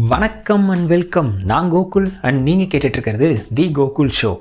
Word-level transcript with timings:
வணக்கம் 0.00 0.68
and 0.68 0.86
welcome 0.86 1.32
நான் 1.44 1.72
Gokul 1.72 2.06
and 2.22 2.42
நீங்கள் 2.42 2.80
கேட்டுட்ருக்கிறது 2.80 3.44
தி 3.54 3.70
கோகுல் 3.74 4.12
ஷோ 4.22 4.40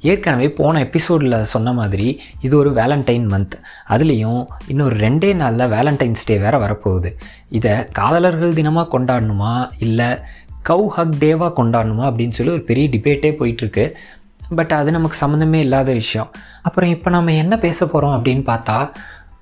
ஏற்கனவே 0.00 0.50
போன 0.50 0.78
எபிசோடில் 0.78 1.44
சொன்ன 1.44 1.72
மாதிரி 1.72 2.20
இது 2.40 2.56
ஒரு 2.56 2.72
வேலண்டைன் 2.72 3.26
மந்த் 3.26 3.50
அதுலேயும் 3.88 4.46
இன்னொரு 4.66 4.96
ரெண்டே 4.96 5.34
நாளில் 5.34 5.70
வேலண்டைன்ஸ் 5.70 6.24
டே 6.24 6.38
வேறு 6.38 6.58
வரப்போகுது. 6.58 7.14
இதை 7.48 7.88
காதலர்கள் 7.92 8.52
தினமாக 8.52 8.86
கொண்டாடணுமா? 8.92 9.70
இல்லை 9.78 10.06
கவு 10.68 10.86
ஹக் 10.86 11.16
டேவாக 11.20 11.52
கொண்டாடணுமா? 11.56 12.04
அப்படின்னு 12.04 12.30
சொல்லி 12.30 12.52
ஒரு 12.52 12.62
பெரிய 12.62 12.88
டிபேட்டே 12.88 13.34
போயிட்டுருக்கு. 13.34 13.92
பட் 14.56 14.72
அது 14.72 14.90
நமக்கு 14.90 15.26
சம்மந்தமே 15.26 15.54
இல்லாத 15.54 15.92
விஷயம். 15.92 16.30
அப்புறம் 16.62 16.90
இப்போ 16.90 17.10
நம்ம 17.10 17.34
என்ன 17.34 17.58
பேச 17.58 17.86
போகிறோம் 17.86 18.24
அப்படின்னு 18.24 18.42
பார்த்தா 18.42 18.90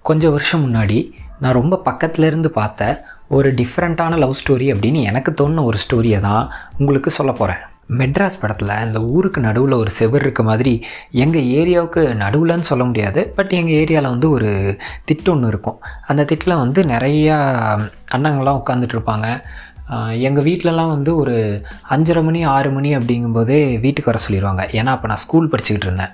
கொஞ்சம் 0.02 0.30
வருஷம் 0.30 0.74
முன்னாடி 0.74 1.10
நான் 1.40 1.52
ரொம்ப 1.52 1.80
பக்கத்துலேருந்து 1.84 2.46
பார்த்த 2.46 3.04
ஒரு 3.28 3.48
டிஃப்ரெண்ட்டான 3.52 4.18
லவ் 4.18 4.38
ஸ்டோரி 4.42 4.68
அப்படின்னு 4.74 5.02
எனக்கு 5.02 5.32
தோணுன 5.32 5.64
ஒரு 5.64 5.78
ஸ்டோரியை 5.78 6.20
தான் 6.20 6.50
உங்களுக்கு 6.78 7.10
சொல்ல 7.10 7.32
போகிறேன் 7.32 7.62
மெட்ராஸ் 7.98 8.40
படத்தில் 8.40 8.84
இந்த 8.84 9.00
ஊருக்கு 9.00 9.40
நடுவில் 9.40 9.72
ஒரு 9.72 9.90
செவர் 9.90 10.20
இருக்க 10.20 10.42
மாதிரி 10.42 10.72
எங்கள் 11.10 11.46
ஏரியாவுக்கு 11.58 12.02
நடுவில்னு 12.22 12.68
சொல்ல 12.70 12.84
முடியாது 12.84 13.32
பட் 13.36 13.50
எங்கள் 13.50 13.74
ஏரியாவில் 13.74 14.12
வந்து 14.14 14.30
ஒரு 14.30 14.50
திட்டு 15.08 15.28
ஒன்று 15.28 15.48
இருக்கும். 15.48 15.78
அந்த 16.06 16.24
திட்டில் 16.24 16.58
வந்து 16.58 16.82
நிறையா 16.82 17.36
அண்ணங்கள்லாம் 18.14 18.60
உட்காந்துட்டு 18.60 18.96
இருப்பாங்க. 18.96 19.40
எங்கள் 20.26 20.44
வீட்டிலலாம் 20.44 20.92
வந்து 20.94 21.10
ஒரு 21.16 21.36
அஞ்சரை 21.90 22.22
மணி 22.22 22.40
ஆறு 22.54 22.70
மணி 22.70 22.96
அப்படிங்கும்போதே 22.96 23.60
வீட்டுக்கு 23.84 24.10
வர 24.10 24.20
சொல்லிடுவாங்க 24.24 24.64
ஏன்னா 24.78 24.92
அப்போ 24.94 25.08
நான் 25.08 25.22
ஸ்கூல் 25.24 25.50
படிச்சுக்கிட்டு 25.52 25.88
இருந்தேன். 25.88 26.12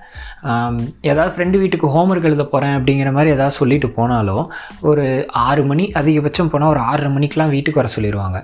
ஏதாவது 1.00 1.32
ஃப்ரெண்டு 1.34 1.58
வீட்டுக்கு 1.62 1.88
ஹோம்ஒர்க் 1.96 2.28
எழுத 2.30 2.44
போகிறேன் 2.44 2.76
அப்படிங்கிற 2.78 3.12
மாதிரி 3.12 3.34
ஏதாவது 3.34 3.56
சொல்லிட்டு 3.56 3.88
போனாலும் 3.88 4.52
ஒரு 4.80 5.04
ஆறு 5.48 5.64
மணி 5.64 5.86
அதிகபட்சம் 6.00 6.52
போனால் 6.54 6.68
ஒரு 6.68 6.78
ஆறரை 6.78 7.10
மணிக்கெலாம் 7.16 7.54
வீட்டுக்கு 7.56 7.82
வர 7.82 7.90
சொல்லிடுவாங்க 7.96 8.40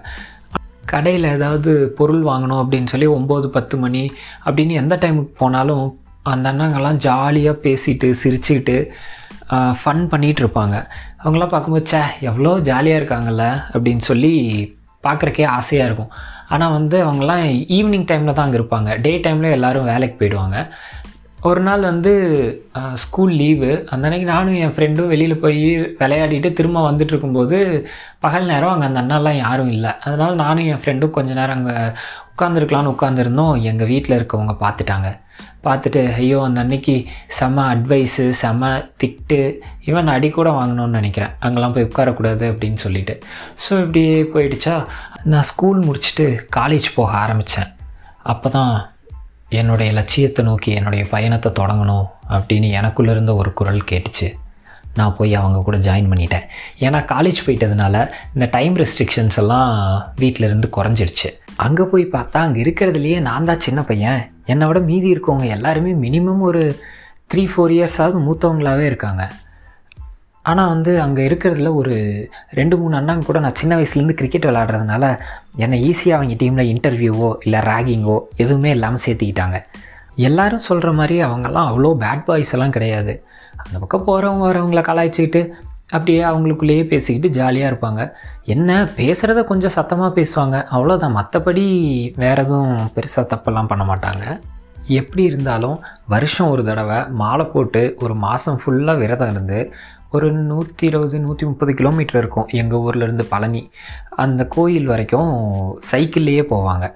கடையில் 0.85 1.27
ஏதாவது 1.37 1.73
பொருள் 1.99 2.23
வாங்கணும் 2.23 2.61
அப்படின்னு 2.63 2.93
சொல்லி 2.93 3.07
ஒம்பது 3.07 3.47
பத்து 3.47 3.77
மணி 3.77 4.03
அப்படின்னு 4.45 4.75
எந்த 4.83 4.95
டைமுக்கு 4.97 5.33
போனாலும் 5.37 5.85
அந்த 6.23 6.53
அண்ணாங்கெல்லாம் 6.53 6.99
ஜாலியாக 7.07 7.63
பேசிட்டு 7.63 8.09
சிரிச்சுக்கிட்டு 8.23 8.77
ஃபன் 9.81 10.03
பண்ணிகிட்டு 10.13 10.43
இருப்பாங்க. 10.45 10.77
அவங்களாம் 11.25 11.55
பார்க்கும்போது 11.55 11.87
சே 11.87 12.01
எவ்வளோ 12.21 12.53
ஜாலியாக 12.59 13.01
இருக்காங்கல்ல? 13.01 13.47
அப்படின்னு 13.73 14.05
சொல்லி 14.09 14.35
பார்க்குறக்கே 15.07 15.45
ஆசையாக 15.59 15.89
இருக்கும். 15.89 16.13
ஆனால் 16.55 16.75
வந்து 16.79 16.97
அவங்கெல்லாம் 17.05 17.45
ஈவினிங் 17.79 18.09
டைமில் 18.11 18.37
தான் 18.39 18.47
அங்கே 18.47 18.59
இருப்பாங்க. 18.61 19.01
டே 19.05 19.13
டைமில் 19.25 19.55
எல்லோரும் 19.57 19.91
வேலைக்கு 19.93 20.17
போயிடுவாங்க. 20.21 20.57
ஒரு 21.49 21.61
நாள் 21.67 21.83
வந்து 21.89 22.13
ஸ்கூல் 23.03 23.31
லீவு 23.41 23.71
அந்த 23.93 24.07
அன்னைக்கு 24.07 24.27
நானும் 24.33 24.57
என் 24.65 24.75
ஃப்ரெண்டும் 24.77 25.13
வெளியில் 25.13 25.43
போய் 25.45 25.63
விளையாடிட்டு 26.01 26.49
திரும்ப 26.59 26.81
வந்துட்டு 26.87 27.13
இருக்கும்போது 27.15 27.59
பகல் 28.25 28.51
நேரம் 28.51 28.73
அங்கே 28.73 28.87
அந்த 28.89 29.01
அண்ணாலாம் 29.03 29.39
யாரும் 29.45 29.71
இல்லை. 29.77 29.93
அதனால் 30.05 30.41
நானும் 30.43 30.69
என் 30.73 30.83
ஃப்ரெண்டும் 30.83 31.15
கொஞ்ச 31.17 31.31
நேரம் 31.41 31.57
அங்கே 31.59 31.77
உட்காந்துருக்கலான்னு 32.33 32.93
உட்காந்துருந்தோம் 32.95 33.55
எங்கள் 33.71 33.91
வீட்டில் 33.93 34.17
இருக்கவங்க 34.19 34.55
பார்த்துட்டாங்க 34.65 35.09
பார்த்துட்டு 35.67 36.03
ஐயோ 36.21 36.39
அந்த 36.49 36.59
அன்னைக்கு 36.65 36.95
செம 37.39 37.65
அட்வைஸு 37.73 38.25
செம 38.43 38.71
திட்டு 39.01 39.41
ஈவன் 39.89 40.15
அடி 40.15 40.29
கூட 40.31 40.49
வாங்கணும்னு 40.61 40.99
நினைக்கிறேன். 41.01 41.35
அங்கெல்லாம் 41.45 41.75
போய் 41.75 41.91
உட்காரக்கூடாது 41.91 42.45
அப்படின்னு 42.53 42.81
சொல்லிட்டு. 42.87 43.17
ஸோ 43.65 43.73
இப்படியே 43.85 44.17
போயிடுச்சா. 44.35 44.77
நான் 45.33 45.51
ஸ்கூல் 45.53 45.81
முடிச்சுட்டு 45.89 46.27
காலேஜ் 46.59 46.89
போக 47.01 47.13
ஆரம்பித்தேன் 47.25 47.71
அப்போ 48.33 48.49
தான் 48.59 48.75
என்னுடைய 49.59 49.91
லட்சியத்தை 49.93 50.45
நோக்கி 50.45 50.71
என்னுடைய 50.79 51.05
பயணத்தை 51.15 51.51
தொடங்கணும் 51.61 52.07
அப்படின்னு 52.35 52.69
எனக்குள்ளே 52.81 53.13
இருந்த 53.17 53.35
ஒரு 53.35 53.53
குரல் 53.61 53.89
கேட்டுச்சு. 53.91 54.29
நான் 54.99 55.17
போய் 55.19 55.33
அவங்க 55.41 55.59
கூட 55.67 55.77
ஜாயின் 55.87 56.09
பண்ணிட்டேன். 56.13 56.47
ஏன்னா 56.87 57.01
காலேஜ் 57.13 57.41
போயிட்டதுனால 57.47 57.97
இந்த 58.35 58.47
டைம் 58.57 58.77
ரெஸ்ட்ரிக்ஷன்ஸ் 58.83 59.39
எல்லாம் 59.43 59.71
வீட்டில் 60.23 60.47
இருந்து 60.49 60.69
குறைஞ்சிருச்சு 60.77 61.29
அங்கே 61.67 61.85
போய் 61.93 62.05
பார்த்தா 62.17 62.39
அங்கே 62.47 62.63
இருக்கிறதுலையே 62.63 63.19
நான் 63.29 63.49
தான் 63.51 63.65
சின்ன 63.67 63.81
பையன். 63.91 64.21
என்னை 64.53 64.67
விட 64.67 64.81
மீதி 64.91 65.09
இருக்கவங்க 65.15 65.47
எல்லாருமே 65.57 65.93
மினிமம் 66.07 66.43
ஒரு 66.51 66.63
த்ரீ 67.33 67.45
ஃபோர் 67.53 67.75
இயர்ஸாவது 67.77 68.21
மூத்தவங்களாகவே 68.27 68.87
இருக்காங்க. 68.91 69.25
ஆனால் 70.51 70.71
வந்து 70.73 70.93
அங்கே 71.05 71.23
இருக்கிறதுல 71.29 71.71
ஒரு 71.81 71.95
ரெண்டு 72.59 72.75
மூணு 72.81 72.95
அண்ணாங்க 72.99 73.25
கூட 73.29 73.39
நான் 73.45 73.59
சின்ன 73.61 73.77
வயசுலேருந்து 73.79 74.19
கிரிக்கெட் 74.21 74.49
விளாட்றதுனால 74.49 75.05
என்னை 75.65 75.79
ஈஸியாக 75.89 76.19
அவங்க 76.19 76.37
டீமில் 76.43 76.71
இன்டர்வியூவோ 76.73 77.31
இல்லை 77.47 77.61
ரேகிங்கோ 77.71 78.19
எதுவுமே 78.45 78.71
இல்லாமல் 78.77 79.05
சேர்த்துக்கிட்டாங்க. 79.07 79.59
எல்லாரும் 80.29 80.67
சொல்கிற 80.69 80.91
மாதிரி 81.01 81.17
அவங்கெல்லாம் 81.27 81.69
அவ்வளோ 81.71 81.91
பேட் 82.05 82.25
பாய்ஸ் 82.29 82.55
எல்லாம் 82.57 82.77
கிடையாது. 82.77 83.13
அந்த 83.65 83.77
பக்கம் 83.83 84.07
போகிறவங்க 84.09 84.45
வரவங்கள 84.49 84.83
கலாய்ச்சிக்கிட்டு 84.89 85.43
அப்படியே 85.95 86.21
அவங்களுக்குள்ளேயே 86.31 86.83
பேசிக்கிட்டு 86.91 87.29
ஜாலியாக 87.39 87.71
இருப்பாங்க. 87.71 88.03
என்ன 88.55 88.77
பேசுகிறத 88.99 89.41
கொஞ்சம் 89.51 89.75
சத்தமாக 89.77 90.11
பேசுவாங்க. 90.19 90.57
அவ்வளோதான் 90.77 91.17
மற்றபடி 91.19 91.65
வேறு 92.23 92.43
எதுவும் 92.45 92.77
பெருசாக 92.97 93.25
தப்பெல்லாம் 93.33 93.71
பண்ண 93.73 93.85
மாட்டாங்க. 93.91 94.25
எப்படி 95.01 95.23
இருந்தாலும் 95.31 95.77
வருஷம் 96.13 96.51
ஒரு 96.53 96.63
தடவை 96.69 96.99
மாலை 97.21 97.45
போட்டு 97.55 97.83
ஒரு 98.05 98.15
மாதம் 98.27 98.61
ஃபுல்லாக 98.63 99.01
விரதம் 99.03 99.33
இருந்து 99.35 99.59
ஒரு 100.11 100.33
நூற்றி 100.33 100.87
இருபது 100.87 101.21
நூற்றி 101.21 101.47
முப்பது 101.47 101.75
கிலோமீட்டர் 101.75 102.19
இருக்கும் 102.19 102.49
எங்கள் 102.61 102.79
ஊர்லேருந்து 102.79 103.25
பழனி. 103.29 103.71
அந்த 104.17 104.45
கோயில் 104.47 104.87
வரைக்கும் 104.87 105.31
சைக்கிள்லேயே 105.91 106.45
போவாங்க. 106.53 106.87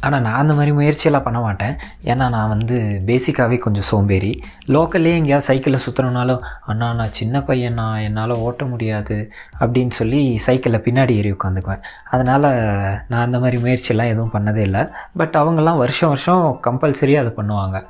ஆனால் 0.00 0.20
நான் 0.20 0.40
அந்த 0.40 0.54
மாதிரி 0.54 0.72
முயற்சியெல்லாம் 0.72 1.24
பண்ண 1.24 1.40
மாட்டேன். 1.40 1.76
ஏன்னா 2.04 2.28
நான் 2.28 2.48
வந்து 2.48 2.76
பேசிக்காகவே 3.06 3.58
கொஞ்சம் 3.58 3.86
சோம்பேறி. 3.90 4.42
லோக்கல்லே 4.68 5.12
எங்கேயாவது 5.14 5.46
சைக்கிளில் 5.46 5.84
சுற்றுறனாலும் 5.86 6.44
அண்ணா 6.66 6.92
நான் 6.92 7.16
சின்ன 7.20 7.38
பையனா 7.38 7.86
என்னால் 8.02 8.30
ஓட்ட 8.30 8.64
முடியாது 8.64 9.16
அப்படின்னு 9.60 9.90
சொல்லி 9.90 10.38
சைக்கிளில் 10.38 10.84
பின்னாடி 10.84 11.14
ஏறி 11.16 11.32
உட்காந்துக்குவேன். 11.32 11.82
அதனால் 12.10 12.48
நான் 13.08 13.24
அந்த 13.24 13.38
மாதிரி 13.38 13.58
முயற்சியெல்லாம் 13.62 14.12
எதுவும் 14.14 14.34
பண்ணதே 14.34 14.64
இல்லை. 14.68 14.84
பட் 15.16 15.34
அவங்கெல்லாம் 15.34 15.82
வருஷம் 15.84 16.08
வருஷம் 16.08 16.60
கம்பல்சரியாக 16.66 17.24
அதை 17.24 17.32
பண்ணுவாங்க. 17.40 17.80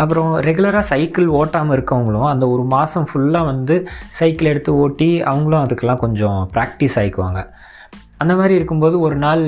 அப்புறம் 0.00 0.30
ரெகுலராக 0.40 0.84
சைக்கிள் 0.86 1.26
ஓட்டாமல் 1.36 1.76
இருக்கவங்களும் 1.76 2.28
அந்த 2.28 2.44
ஒரு 2.48 2.64
மாதம் 2.66 3.08
ஃபுல்லாக 3.08 3.50
வந்து 3.50 3.76
சைக்கிள் 4.10 4.50
எடுத்து 4.50 4.72
ஓட்டி 4.76 5.10
அவங்களும் 5.26 5.62
அதுக்கெல்லாம் 5.62 6.00
கொஞ்சம் 6.00 6.38
ப்ராக்டிஸ் 6.54 6.98
ஆகிக்குவாங்க 6.98 7.42
அந்த 8.18 8.32
மாதிரி 8.34 8.54
இருக்கும்போது 8.54 8.96
ஒரு 9.00 9.16
நாள் 9.16 9.44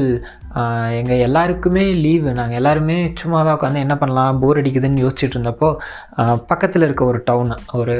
எங்கள் 0.93 1.23
எல்லாருக்குமே 1.23 1.85
லீவு 1.99 2.31
நாங்கள் 2.33 2.59
எல்லாருமே 2.59 2.97
சும்மா 3.15 3.41
தான் 3.41 3.57
உட்காந்து 3.57 3.85
என்ன 3.85 3.95
பண்ணலாம் 3.97 4.39
போர் 4.39 4.61
அடிக்குதுன்னு 4.61 5.05
யோசிச்சுட்டு 5.05 5.37
இருந்தப்போ 5.37 5.69
பக்கத்தில் 6.47 6.87
இருக்க 6.87 7.05
ஒரு 7.05 7.21
டவுன் 7.25 7.53
ஒரு 7.73 7.97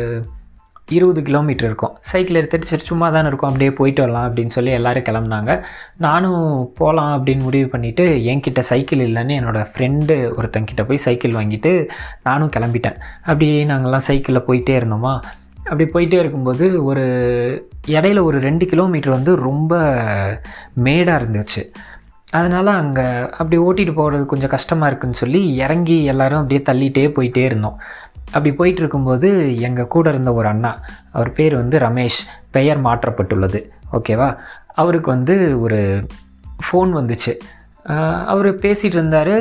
இருபது 0.97 1.21
கிலோமீட்டர் 1.29 1.69
இருக்கும். 1.69 1.95
சைக்கிள் 2.11 2.39
எடுத்துகிட்டு 2.41 2.71
சரி 2.71 2.85
சும்மா 2.91 3.07
தானே 3.17 3.29
இருக்கும் 3.31 3.51
அப்படியே 3.51 3.73
போயிட்டு 3.81 4.03
வரலாம் 4.05 4.27
அப்படின்னு 4.29 4.55
சொல்லி 4.57 4.73
எல்லோரும் 4.79 5.07
கிளம்புனாங்க. 5.09 5.53
நானும் 6.07 6.43
போகலாம் 6.81 7.13
அப்படின்னு 7.17 7.47
முடிவு 7.49 7.69
பண்ணிவிட்டு 7.75 8.07
என்கிட்ட 8.33 8.63
சைக்கிள் 8.71 9.05
இல்லைன்னு 9.09 9.37
என்னோடய 9.41 9.71
ஃப்ரெண்டு 9.75 10.17
ஒருத்தங்கிட்ட 10.39 10.85
போய் 10.89 11.05
சைக்கிள் 11.07 11.39
வாங்கிட்டு 11.39 11.73
நானும் 12.29 12.55
கிளம்பிட்டேன். 12.57 12.99
அப்படியே 13.29 13.61
நாங்கள்லாம் 13.71 14.09
சைக்கிளில் 14.09 14.47
போயிட்டே 14.49 14.77
இருந்தோமா? 14.81 15.15
அப்படி 15.65 15.85
போயிட்டே 15.95 16.19
இருக்கும்போது 16.23 16.67
ஒரு 16.91 17.07
இடையில 17.97 18.23
ஒரு 18.29 18.39
ரெண்டு 18.49 18.65
கிலோமீட்டர் 18.73 19.17
வந்து 19.19 19.33
ரொம்ப 19.49 19.73
மேடாக 20.87 21.21
இருந்துச்சு. 21.21 21.63
அதனால் 22.39 22.71
அங்கே 22.81 23.05
அப்படி 23.41 23.57
ஓட்டிகிட்டு 23.65 23.95
போகிறது 23.99 24.25
கொஞ்சம் 24.27 24.53
கஷ்டமாக 24.53 24.89
இருக்குன்னு 24.91 25.21
சொல்லி 25.21 25.41
இறங்கி 25.65 25.97
எல்லோரும் 26.13 26.41
அப்படியே 26.43 26.61
தள்ளிகிட்டே 26.69 27.05
போயிட்டே 27.17 27.43
இருந்தோம். 27.49 27.77
அப்படி 28.33 28.53
போயிட்டு 28.55 28.81
இருக்கும்போது 28.81 29.29
எங்கள் 29.61 29.93
கூட 29.95 30.11
இருந்த 30.11 30.33
ஒரு 30.35 30.49
அண்ணா 30.49 30.73
அவர் 31.13 31.33
பேர் 31.33 31.55
வந்து 31.55 31.79
ரமேஷ் 31.79 32.21
பெயர் 32.51 32.83
மாற்றப்பட்டுள்ளது. 32.83 33.61
ஓகேவா 33.93 34.29
அவருக்கு 34.83 35.11
வந்து 35.11 35.37
ஒரு 35.61 35.81
ஃபோன் 36.67 36.93
வந்துச்சு. 37.01 37.35
அவர் 38.33 38.49
பேசிகிட்டு 38.65 38.97
இருந்தார். 38.99 39.37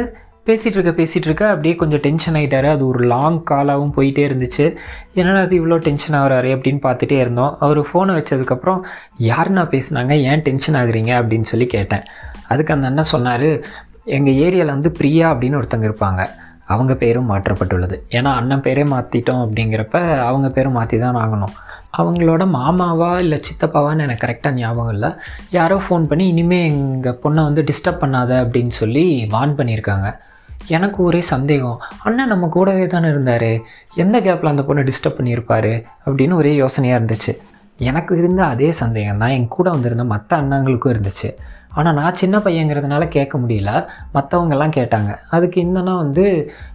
பேசிகிட்டு 0.45 0.77
இருக்க 0.77 0.91
பேசிகிட்டு 1.01 1.27
இருக்க 1.27 1.49
அப்படியே 1.49 1.75
கொஞ்சம் 1.75 1.99
டென்ஷன் 1.99 2.33
ஆகிட்டார் 2.33 2.67
அது 2.69 2.83
ஒரு 2.87 2.99
லாங் 2.99 3.43
காலாகவும் 3.49 3.93
போயிட்டே 3.97 4.23
இருந்துச்சு. 4.29 4.65
என்னடா 5.13 5.39
அது 5.39 5.55
இவ்வளோ 5.59 5.77
டென்ஷன் 5.77 6.19
ஆகிறாரு 6.19 6.49
அப்படின்னு 6.55 6.79
பார்த்துட்டே 6.85 7.17
இருந்தோம். 7.23 7.57
அவர் 7.59 7.79
ஃபோனை 7.79 8.15
வச்சதுக்கப்புறம் 8.17 8.79
யாருண்ணா 9.19 9.65
பேசுனாங்க? 9.73 10.11
ஏன் 10.11 10.41
டென்ஷன் 10.41 10.79
ஆகுறீங்க? 10.81 11.11
அப்படின்னு 11.21 11.49
சொல்லி 11.51 11.65
கேட்டேன். 11.65 12.03
அதுக்கு 12.47 12.73
அந்த 12.73 12.87
அண்ணன் 12.87 13.11
சொன்னார் 13.15 13.49
எங்கள் 14.17 14.39
ஏரியாவில் 14.45 14.75
வந்து 14.75 14.91
பிரியா 14.91 15.33
அப்படின்னு 15.33 15.59
ஒருத்தங்க 15.61 15.87
இருப்பாங்க. 15.89 16.21
அவங்க 16.75 16.93
பேரும் 16.95 17.29
மாற்றப்பட்டுள்ளது. 17.31 17.97
ஏன்னா 18.11 18.31
அண்ணன் 18.39 18.61
பேரே 18.61 18.83
மாற்றிட்டோம் 18.93 19.41
அப்படிங்கிறப்ப 19.45 19.95
அவங்க 20.29 20.49
பேரும் 20.49 20.77
மாற்றி 20.79 20.97
தான் 20.99 21.19
ஆகணும். 21.23 21.53
அவங்களோட 21.97 22.43
மாமாவா 22.57 23.11
இல்லை 23.17 23.37
சித்தப்பாவான்னு 23.47 24.05
எனக்கு 24.07 24.25
கரெக்டாக 24.25 24.51
ஞாபகம் 24.51 24.93
இல்லை. 24.93 25.09
யாரோ 25.51 25.77
ஃபோன் 25.85 26.03
பண்ணி 26.03 26.27
இனிமேல் 26.27 26.67
எங்கள் 26.69 27.19
பொண்ணை 27.23 27.43
வந்து 27.47 27.61
டிஸ்டர்ப் 27.61 28.03
பண்ணாத 28.03 28.31
அப்படின்னு 28.43 28.73
சொல்லி 28.81 29.05
வார்ன் 29.31 29.57
பண்ணியிருக்காங்க. 29.59 30.09
எனக்கு 30.67 30.99
ஒரே 31.03 31.21
சந்தேகம். 31.21 31.77
அண்ணன் 32.03 32.27
நம்ம 32.27 32.47
கூடவே 32.47 32.87
தானே 32.87 33.07
இருந்தார்? 33.07 33.49
எந்த 33.95 34.17
கேப்பில் 34.21 34.51
அந்த 34.53 34.63
பொண்ணை 34.67 34.83
டிஸ்டர்ப் 34.89 35.17
பண்ணியிருப்பார்? 35.17 35.71
அப்படின்னு 36.05 36.33
ஒரே 36.33 36.51
யோசனையாக 36.55 37.01
இருந்துச்சு. 37.01 37.33
எனக்கு 37.89 38.17
இருந்த 38.17 38.41
அதே 38.45 38.71
சந்தேகம் 38.71 39.17
தான் 39.17 39.35
என் 39.37 39.47
கூட 39.47 39.69
வந்திருந்த 39.69 40.03
மற்ற 40.03 40.37
அண்ணங்களுக்கும் 40.41 40.93
இருந்துச்சு. 40.95 41.29
ஆனால் 41.73 41.93
நான் 41.93 42.19
சின்ன 42.21 42.37
பையங்கிறதுனால 42.37 43.03
கேட்க 43.07 43.35
முடியல. 43.37 43.71
மற்றவங்கெல்லாம் 44.13 44.75
கேட்டாங்க. 44.77 45.11
அதுக்கு 45.29 45.57
என்னென்னா 45.61 45.95
வந்து 45.97 46.25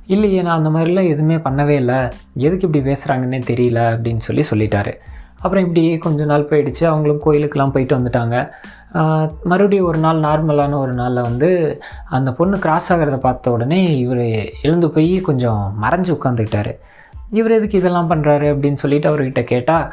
இல்லையே 0.07 0.43
நான் 0.43 0.59
அந்த 0.59 0.71
மாதிரிலாம் 0.75 1.11
எதுவுமே 1.15 1.37
பண்ணவே 1.37 1.75
இல்லை. 1.83 1.99
எதுக்கு 2.47 2.67
இப்படி 2.69 2.83
பேசுகிறாங்கன்னே 2.91 3.41
தெரியல 3.51 3.83
அப்படின்னு 3.93 4.25
சொல்லி 4.29 4.45
சொல்லிட்டாரு. 4.51 4.95
அப்புறம் 5.37 5.65
இப்படி 5.67 5.83
கொஞ்ச 5.99 6.25
நாள் 6.25 6.49
போயிடுச்சு. 6.51 6.85
அவங்களும் 6.85 7.23
கோயிலுக்கெலாம் 7.27 7.75
போயிட்டு 7.75 7.99
வந்துட்டாங்க. 7.99 8.37
மறுபடியும் 9.43 9.87
ஒரு 9.87 9.99
நாள் 9.99 10.21
நார்மலான 10.21 10.75
ஒரு 10.75 10.93
நாளில் 10.93 11.27
வந்து 11.29 11.49
அந்த 12.09 12.31
பொண்ணு 12.33 12.59
கிராஸ் 12.59 12.91
ஆகிறத 12.93 13.17
பார்த்த 13.19 13.51
உடனே 13.51 13.81
இவர் 13.99 14.25
எழுந்து 14.63 14.89
போய் 14.91 15.11
கொஞ்சம் 15.29 15.63
மறைஞ்சு 15.83 16.11
உட்காந்துக்கிட்டாரு 16.17 16.73
இவர் 17.33 17.51
எதுக்கு 17.51 17.79
இதெல்லாம் 17.79 18.11
பண்ணுறாரு 18.11 18.47
அப்படின்னு 18.53 18.75
சொல்லிட்டு 18.75 19.11
அவர்கிட்ட 19.11 19.45
கேட்டால் 19.45 19.87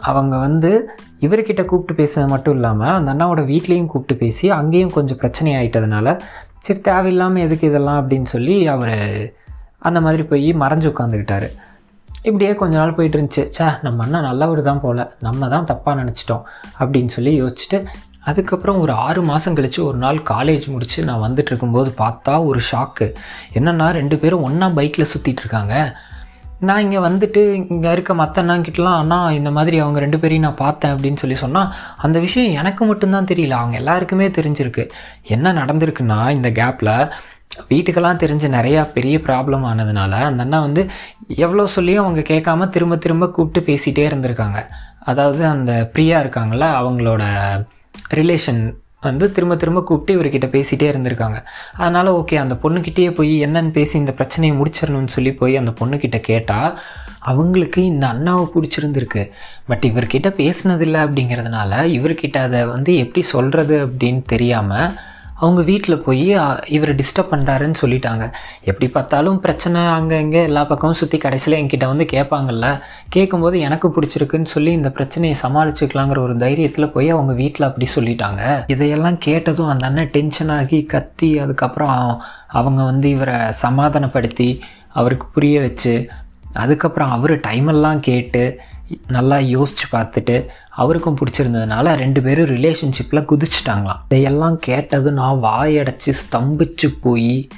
அவங்க 0.00 0.38
வந்து 0.38 0.70
இவர்கிட்ட 1.20 1.64
கூப்பிட்டு 1.64 2.00
பேசுனது 2.02 2.28
மட்டும் 2.28 2.54
இல்லாமல் 2.54 2.94
அந்த 2.94 3.12
அண்ணாவோட 3.14 3.42
வீட்லேயும் 3.52 3.86
கூப்பிட்டு 3.86 4.16
பேசி 4.24 4.50
அங்கேயும் 4.50 4.90
கொஞ்சம் 4.90 5.18
பிரச்சனை 5.18 5.52
ஆகிட்டதுனால 5.56 6.16
சரி 6.58 6.80
தேவையில்லாமல் 6.80 7.42
எதுக்கு 7.42 7.66
இதெல்லாம்? 7.66 8.00
அப்படின்னு 8.02 8.24
சொல்லி 8.24 8.68
அவர் 8.68 8.96
அந்த 9.78 10.00
மாதிரி 10.00 10.22
போய் 10.22 10.52
மறைஞ்சு 10.52 10.90
உட்காந்துக்கிட்டாரு 10.92 11.48
இப்படியே 12.08 12.54
கொஞ்ச 12.54 12.78
நாள் 12.78 12.94
போயிட்டு 12.94 13.18
இருந்துச்சு. 13.18 13.48
ச்சே 13.48 13.78
நம்ம 13.82 14.04
அண்ணா 14.04 14.20
நல்லவர் 14.20 14.62
தான் 14.62 14.80
போல் 14.80 15.10
நம்ம 15.20 15.48
தான் 15.48 15.64
தப்பாக 15.64 15.94
நினச்சிட்டோம் 16.02 16.44
அப்படின்னு 16.80 17.06
சொல்லி 17.06 17.42
யோசிச்சுட்டு 17.42 17.84
அதுக்கப்புறம் 18.24 18.80
ஒரு 18.80 18.92
ஆறு 18.92 19.22
மாதம் 19.22 19.54
கழித்து 19.54 19.84
ஒரு 19.84 19.96
நாள் 19.96 20.18
காலேஜ் 20.18 20.68
முடித்து 20.68 21.04
நான் 21.04 21.22
வந்துட்டு 21.26 21.46
இருக்கும்போது 21.46 21.94
பார்த்தா 21.98 22.44
ஒரு 22.44 22.60
ஷாக்கு 22.72 23.14
என்னென்னா 23.54 23.90
ரெண்டு 23.90 24.18
பேரும் 24.18 24.42
ஒன்றா 24.42 24.68
பைக்கில் 24.68 25.10
சுற்றிட்டு 25.14 25.38
இருக்காங்க. 25.38 25.96
நான் 26.60 26.80
இங்கே 26.80 26.96
வந்துட்டு 26.96 27.70
இங்கே 27.70 27.92
இருக்க 27.92 28.14
மற்ற 28.14 28.42
அண்ணாங்கிட்டலாம் 28.42 28.98
அண்ணா 28.98 29.30
இந்த 29.30 29.50
மாதிரி 29.50 29.78
அவங்க 29.78 29.98
ரெண்டு 29.98 30.18
பேரையும் 30.18 30.44
நான் 30.44 30.54
பார்த்தேன் 30.54 30.94
அப்படின்னு 30.94 31.14
சொல்லி 31.14 31.36
சொன்னால் 31.36 31.74
அந்த 31.96 32.18
விஷயம் 32.18 32.52
எனக்கு 32.52 32.84
மட்டும்தான் 32.84 33.24
தெரியல. 33.24 33.50
அவங்க 33.50 33.76
எல்லாருக்குமே 33.76 34.28
தெரிஞ்சிருக்கு. 34.28 34.88
என்ன 35.22 35.52
நடந்திருக்குன்னா 35.52 36.30
இந்த 36.30 36.50
கேப்பில் 36.50 37.10
வீட்டுக்கெல்லாம் 37.68 38.22
தெரிஞ்ச 38.22 38.46
நிறையா 38.58 38.92
பெரிய 38.92 39.18
ப்ராப்ளம் 39.18 39.66
ஆனதுனால 39.70 40.10
அந்த 40.10 40.42
அண்ணா 40.42 40.60
வந்து 40.60 40.90
எவ்வளோ 41.26 41.66
சொல்லியும் 41.66 42.04
அவங்க 42.04 42.20
கேட்காம 42.20 42.68
திரும்ப 42.68 42.96
திரும்ப 42.96 43.30
கூப்பிட்டு 43.30 43.72
பேசிகிட்டே 43.72 44.06
இருந்திருக்காங்க. 44.10 44.66
அதாவது 44.98 45.46
அந்த 45.46 45.90
பிரியா 45.92 46.20
இருக்காங்கள 46.20 46.64
அவங்களோட 46.80 47.22
ரிலேஷன் 48.14 48.76
வந்து 49.08 49.26
திரும்ப 49.36 49.56
திரும்ப 49.62 49.80
கூப்பிட்டு 49.88 50.14
இவர்கிட்ட 50.16 50.48
பேசிகிட்டே 50.54 50.86
இருந்திருக்காங்க. 50.92 51.38
அதனால் 51.82 52.10
ஓகே 52.20 52.36
அந்த 52.44 52.56
பொண்ணுக்கிட்டேயே 52.62 53.10
போய் 53.18 53.34
என்னன்னு 53.46 53.72
பேசி 53.78 53.94
இந்த 54.02 54.14
பிரச்சனையை 54.20 54.54
முடிச்சிடணும்னு 54.60 55.14
சொல்லி 55.16 55.32
போய் 55.40 55.60
அந்த 55.62 55.74
பொண்ணுக்கிட்ட 55.80 56.20
கேட்டால் 56.30 56.70
அவங்களுக்கு 57.32 57.80
இந்த 57.92 58.06
அண்ணாவை 58.12 58.46
பிடிச்சிருந்துருக்கு. 58.54 59.22
பட் 59.70 59.84
இவர்கிட்ட 59.90 60.30
பேசினதில்லை 60.40 61.00
அப்படிங்கிறதுனால 61.06 61.82
இவர்கிட்ட 61.98 62.38
அதை 62.48 62.62
வந்து 62.74 62.92
எப்படி 63.04 63.24
சொல்கிறது 63.34 63.76
அப்படின்னு 63.86 64.24
தெரியாமல் 64.34 64.94
அவங்க 65.42 65.62
வீட்டில் 65.70 66.02
போய் 66.04 66.28
இவரை 66.76 66.92
டிஸ்டர்ப் 67.00 67.32
பண்ணுறாருன்னு 67.32 67.78
சொல்லிட்டாங்க. 67.80 68.24
எப்படி 68.70 68.86
பார்த்தாலும் 68.94 69.40
பிரச்சனை 69.46 69.80
அங்கே 69.96 70.18
இங்கே 70.24 70.40
எல்லா 70.50 70.62
பக்கமும் 70.70 70.98
சுற்றி 71.00 71.18
கடைசியில் 71.24 71.58
என்கிட்ட 71.58 71.86
வந்து 71.90 72.04
கேட்பாங்கல்ல. 72.12 72.68
கேட்கும்போது 73.08 73.60
எனக்கு 73.60 73.88
பிடிச்சிருக்குன்னு 73.88 74.44
சொல்லி 74.44 74.72
இந்த 74.72 74.90
பிரச்சனையை 74.90 75.38
சமாளிச்சுக்கலாங்கிற 75.42 76.18
ஒரு 76.18 76.36
தைரியத்தில் 76.36 76.90
போய் 76.90 77.10
அவங்க 77.10 77.32
வீட்டில் 77.32 77.66
அப்படி 77.66 77.88
சொல்லிட்டாங்க. 77.94 78.64
இதையெல்லாம் 78.66 79.18
கேட்டதும் 79.18 79.68
அந்த 79.68 79.86
அண்ணன் 79.86 80.10
டென்ஷன் 80.10 80.48
ஆகி 80.48 80.84
கத்தி 80.84 81.38
அதுக்கப்புறம் 81.38 82.22
அவங்க 82.48 82.82
வந்து 82.82 83.10
இவரை 83.10 83.52
சமாதானப்படுத்தி 83.52 84.60
அவருக்கு 84.88 85.26
புரிய 85.26 85.60
வச்சு 85.60 86.08
அதுக்கப்புறம் 86.52 87.10
அவர் 87.10 87.40
டைமெல்லாம் 87.40 87.98
கேட்டு 87.98 88.60
நல்லா 89.08 89.38
யோசித்து 89.38 89.98
பார்த்துட்டு 89.98 90.46
அவருக்கும் 90.68 91.18
பிடிச்சிருந்ததுனால 91.18 91.94
ரெண்டு 91.94 92.22
பேரும் 92.22 92.46
ரிலேஷன்ஷிப்பில் 92.46 93.26
குதிச்சிட்டாங்களாம். 93.32 94.00
இதையெல்லாம் 94.04 94.58
கேட்டது 94.58 95.12
நான் 95.12 95.42
வாயடைச்சி 95.42 96.12
ஸ்தம்பிச்சு 96.32 96.96
போய் 97.02 97.48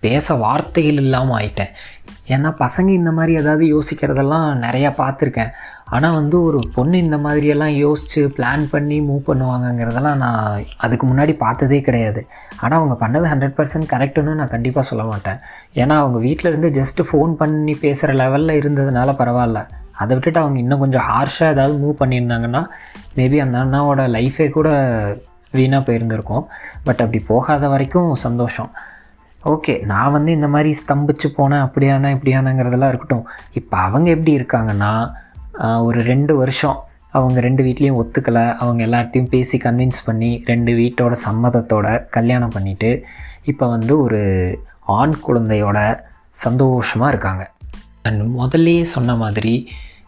பேச 0.00 0.34
வார்த்தைகள் 0.34 0.94
இல்லாமல் 0.94 1.44
ஆயிட்டேன். 1.44 1.70
ஏன்னா 2.28 2.50
பசங்க 2.58 2.88
இந்த 2.88 3.10
மாதிரி 3.12 3.32
ஏதாவது 3.36 3.64
யோசிக்கிறதெல்லாம் 3.74 4.48
நிறையா 4.66 4.90
பார்த்துருக்கேன். 5.00 5.50
ஆனால் 5.84 6.14
வந்து 6.14 6.42
ஒரு 6.42 6.58
பொண்ணு 6.74 6.98
இந்த 6.98 7.16
மாதிரியெல்லாம் 7.16 7.74
யோசித்து 7.76 8.20
பிளான் 8.36 8.62
பண்ணி 8.70 9.00
மூவ் 9.00 9.26
பண்ணுவாங்கங்கிறதெல்லாம் 9.26 10.14
நான் 10.14 10.64
அதுக்கு 10.76 11.06
முன்னாடி 11.06 11.36
பார்த்ததே 11.36 11.80
கிடையாது. 11.80 12.26
ஆனால் 12.60 12.78
அவங்க 12.80 12.96
பண்ணது 13.06 13.26
ஹண்ட்ரட் 13.32 13.56
பர்சன்ட் 13.58 13.90
கரெக்டுன்னு 13.92 14.34
நான் 14.34 14.48
கண்டிப்பாக 14.48 14.86
சொல்ல 14.86 15.04
மாட்டேன். 15.04 15.40
ஏன்னா 15.74 15.96
அவங்க 15.96 16.18
வீட்டில் 16.18 16.50
இருந்து 16.50 16.82
ஜஸ்ட்டு 16.82 17.08
ஃபோன் 17.10 17.34
பண்ணி 17.34 17.74
பேசுகிற 17.74 18.12
லெவலில் 18.12 18.58
இருந்ததுனால 18.62 19.14
பரவாயில்ல. 19.18 19.66
அதை 19.92 20.14
விட்டுட்டு 20.14 20.40
அவங்க 20.40 20.58
இன்னும் 20.58 20.78
கொஞ்சம் 20.78 21.06
ஹார்ஷாக 21.10 21.54
ஏதாவது 21.54 21.74
மூவ் 21.82 22.00
பண்ணியிருந்தாங்கன்னா 22.02 22.64
மேபி 23.16 23.38
அந்த 23.38 23.58
அண்ணாவோட 23.58 24.02
லைஃபே 24.16 24.50
கூட 24.50 24.70
வீணாக 25.50 25.92
போயிருந்திருக்கும். 25.92 26.44
பட் 26.84 27.00
அப்படி 27.00 27.18
போகாத 27.18 27.68
வரைக்கும் 27.68 28.14
சந்தோஷம். 28.14 28.70
ஓகே 29.50 29.74
நான் 29.90 30.14
வந்து 30.16 30.30
இந்த 30.32 30.48
மாதிரி 30.48 30.70
ஸ்தம்பிச்சு 30.80 31.28
போனேன் 31.36 31.64
அப்படியானா 31.66 32.08
இப்படியானங்கிறதெல்லாம் 32.16 32.90
இருக்கட்டும். 32.92 33.24
இப்போ 33.52 33.76
அவங்க 33.86 34.08
எப்படி 34.10 34.32
இருக்காங்கன்னா 34.38 34.92
ஒரு 35.86 36.00
ரெண்டு 36.02 36.32
வருஷம் 36.36 36.78
அவங்க 37.10 37.38
ரெண்டு 37.40 37.62
வீட்லேயும் 37.64 37.98
ஒத்துக்கலை. 38.02 38.44
அவங்க 38.62 38.80
எல்லாத்தையும் 38.88 39.30
பேசி 39.34 39.56
கன்வின்ஸ் 39.64 40.00
பண்ணி 40.04 40.30
ரெண்டு 40.50 40.72
வீட்டோட 40.72 41.14
சம்மதத்தோட 41.26 41.86
கல்யாணம் 42.16 42.54
பண்ணிவிட்டு 42.56 42.90
இப்போ 43.52 43.64
வந்து 43.68 43.92
ஒரு 44.04 44.20
ஆண் 44.98 45.16
குழந்தையோட 45.26 45.78
சந்தோஷமாக 46.44 47.12
இருக்காங்க. 47.12 47.42
அண்ட் 48.06 48.22
முதல்லையே 48.38 48.84
சொன்ன 48.94 49.14
மாதிரி 49.14 49.54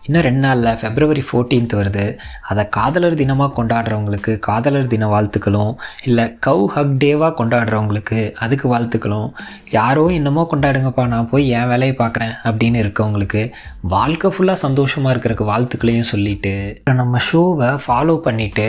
இன்னும் 0.06 0.24
ரெண்டு 0.26 0.42
நாளில் 0.44 0.78
ஃபெப்ரவரி 0.80 1.22
ஃபோர்டீன்த் 1.28 1.74
வருது. 1.78 2.02
அதை 2.50 2.62
காதலர் 2.76 3.16
தினமாக 3.20 3.54
கொண்டாடுறவங்களுக்கு 3.58 4.32
காதலர் 4.46 4.90
தின 4.92 5.06
வாழ்த்துக்களும் 5.12 5.70
இல்லை 6.08 6.24
கவு 6.46 6.64
ஹக் 6.74 6.92
டேவாக 7.04 7.32
கொண்டாடுறவங்களுக்கு 7.38 8.18
அதுக்கு 8.44 8.66
வாழ்த்துக்களும். 8.74 9.28
யாரோ 9.78 10.02
என்னமோ 10.18 10.42
கொண்டாடுங்கப்பா 10.52 11.04
நான் 11.12 11.30
போய் 11.30 11.48
என் 11.58 11.70
வேலையை 11.72 11.94
பார்க்குறேன் 12.02 12.34
அப்படின்னு 12.48 12.82
இருக்கவங்களுக்கு 12.84 13.42
வாழ்க்கை 13.94 14.30
ஃபுல்லாக 14.34 14.64
சந்தோஷமாக 14.66 15.14
இருக்கிறக்கு 15.14 15.46
வாழ்த்துக்களையும் 15.52 16.10
சொல்லிவிட்டு 16.12 16.54
நம்ம 17.00 17.22
ஷோவை 17.28 17.70
ஃபாலோ 17.86 18.16
பண்ணிவிட்டு 18.28 18.68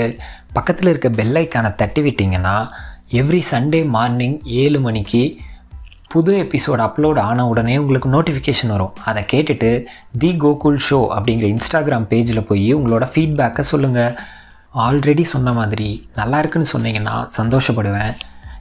பக்கத்தில் 0.58 0.92
இருக்க 0.92 1.10
பெல்லைக்கான 1.20 1.74
தட்டி 1.76 2.02
விட்டிங்கன்னா 2.02 2.56
எவ்ரி 3.22 3.42
சண்டே 3.52 3.82
மார்னிங் 3.98 4.38
ஏழு 4.62 4.80
மணிக்கு 4.80 5.24
புது 6.16 6.34
எபிசோட் 6.44 6.82
அப்லோட் 6.84 7.20
ஆன 7.20 7.48
உடனே 7.52 7.78
உங்களுக்கு 7.78 8.10
நோட்டிஃபிகேஷன் 8.10 8.72
வரும். 8.74 8.94
அதை 9.10 9.22
கேட்டுட்டு 9.32 9.70
தி 10.22 10.30
கோகுல் 10.44 10.78
ஷோ 10.88 11.00
அப்படிங்கிற 11.16 11.46
இன்ஸ்டாகிராம் 11.54 12.06
பேஜில் 12.12 12.46
போய் 12.50 12.76
உங்களோட 12.76 13.06
ஃபீட்பேக்கை 13.14 13.64
சொல்லுங்கள் 13.72 14.16
ஆல்ரெடி 14.86 15.22
சொன்ன 15.22 15.54
மாதிரி 15.54 15.90
நல்லா 16.16 16.40
இருக்குன்னு 16.40 16.72
சொன்னீங்கன்னா 16.76 17.16
சந்தோஷப்படுவேன். 17.40 18.14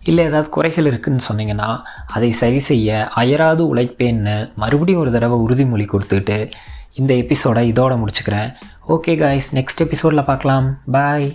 இல்லை 0.02 0.24
ஏதாவது 0.24 0.48
குறைகள் 0.56 0.88
இருக்குன்னு 0.90 1.22
சொன்னீங்கன்னா 1.28 1.70
அதை 2.16 2.32
சரி 2.40 2.60
செய்ய 2.70 3.08
அயராது 3.14 3.62
உழைப்பேன்னு 3.74 4.36
மறுபடியும் 4.56 5.00
ஒரு 5.00 5.12
தடவை 5.16 5.38
உறுதிமொழி 5.46 5.86
கொடுத்துட்டு 5.94 6.38
இந்த 6.94 7.14
எபிசோடை 7.14 7.72
இதோட 7.72 7.94
முடிச்சுக்கிறேன். 8.02 8.50
ஓகே 8.88 9.14
காய்ஸ் 9.24 9.54
நெக்ஸ்ட் 9.56 9.84
எபிசோடில் 9.86 10.28
பார்க்கலாம். 10.32 10.68
பாய் 10.92 11.28